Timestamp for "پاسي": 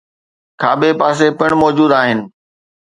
0.99-1.27